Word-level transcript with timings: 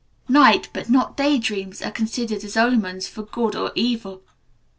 Night, 0.27 0.67
but 0.73 0.89
not 0.89 1.15
day 1.15 1.37
dreams, 1.37 1.79
are 1.79 1.91
considered 1.91 2.43
as 2.43 2.57
omens 2.57 3.07
for 3.07 3.21
good 3.21 3.55
or 3.55 3.71
evil. 3.75 4.23